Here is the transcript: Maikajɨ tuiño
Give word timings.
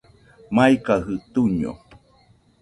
Maikajɨ 0.55 1.13
tuiño 1.33 1.71